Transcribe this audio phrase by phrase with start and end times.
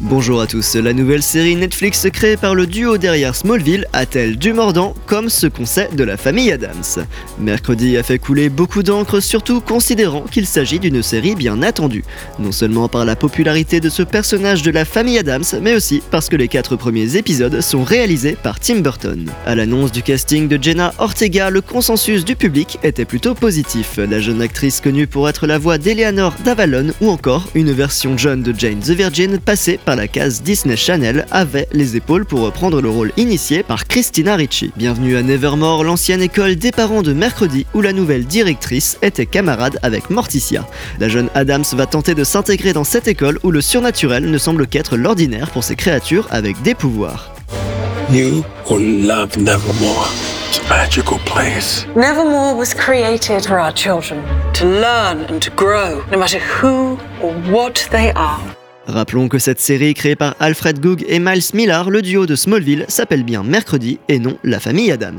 [0.00, 4.52] Bonjour à tous, la nouvelle série Netflix créée par le duo derrière Smallville a-t-elle du
[4.52, 7.06] mordant comme ce qu'on sait de la famille Adams
[7.38, 12.04] Mercredi a fait couler beaucoup d'encre, surtout considérant qu'il s'agit d'une série bien attendue,
[12.38, 16.28] non seulement par la popularité de ce personnage de la famille Adams, mais aussi parce
[16.28, 19.30] que les quatre premiers épisodes sont réalisés par Tim Burton.
[19.46, 23.98] À l'annonce du casting de Jenna Ortega, le consensus du public était plutôt positif.
[23.98, 28.42] La jeune actrice connue pour être la voix d'Eleanor d'Avalon ou encore une version jeune
[28.42, 32.80] de Jane the Virgin passée par la case Disney Channel avait les épaules pour reprendre
[32.80, 34.72] le rôle initié par Christina Ricci.
[34.76, 39.78] Bienvenue à Nevermore, l'ancienne école des parents de mercredi où la nouvelle directrice était camarade
[39.82, 40.66] avec Morticia.
[40.98, 44.66] La jeune Adams va tenter de s'intégrer dans cette école où le surnaturel ne semble
[44.66, 47.34] qu'être l'ordinaire pour ces créatures avec des pouvoirs.
[48.10, 50.10] You will love Nevermore.
[50.48, 51.86] It's a magical place.
[51.96, 54.22] Nevermore was created for our children
[54.54, 58.40] to learn and to grow, no matter who or what they are.
[58.86, 62.84] Rappelons que cette série créée par Alfred Goog et Miles Millar, le duo de Smallville,
[62.88, 65.18] s'appelle bien Mercredi et non La Famille Adams.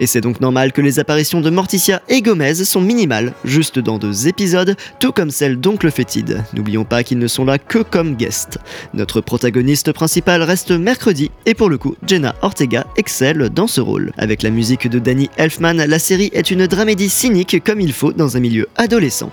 [0.00, 3.98] Et c'est donc normal que les apparitions de Morticia et Gomez sont minimales, juste dans
[3.98, 6.42] deux épisodes, tout comme celle d'Oncle Fétide.
[6.54, 8.58] N'oublions pas qu'ils ne sont là que comme guests.
[8.94, 14.12] Notre protagoniste principal reste Mercredi, et pour le coup, Jenna Ortega excelle dans ce rôle.
[14.18, 18.12] Avec la musique de Danny Elfman, la série est une dramédie cynique comme il faut
[18.12, 19.30] dans un milieu adolescent.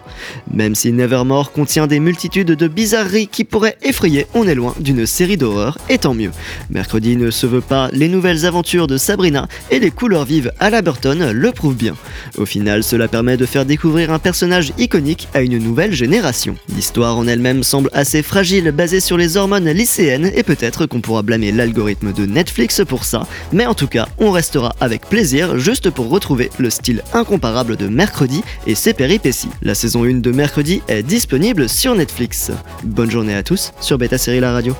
[0.53, 5.05] Même si Nevermore contient des multitudes de bizarreries qui pourraient effrayé, on est loin d'une
[5.05, 6.31] série d'horreur, et tant mieux.
[6.69, 10.69] Mercredi ne se veut pas les nouvelles aventures de Sabrina, et les couleurs vives à
[10.69, 11.95] la Burton le prouvent bien.
[12.37, 16.55] Au final, cela permet de faire découvrir un personnage iconique à une nouvelle génération.
[16.75, 21.21] L'histoire en elle-même semble assez fragile, basée sur les hormones lycéennes, et peut-être qu'on pourra
[21.21, 25.89] blâmer l'algorithme de Netflix pour ça, mais en tout cas, on restera avec plaisir juste
[25.89, 29.49] pour retrouver le style incomparable de Mercredi et ses péripéties.
[29.61, 32.51] La saison 1 de Mercredi est disponible sur Netflix.
[32.83, 34.75] Bonne journée à tous sur Beta Série La Radio.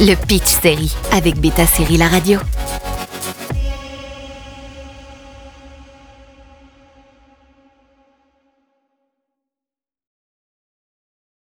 [0.00, 2.38] Le Pitch Série avec Beta Série La Radio.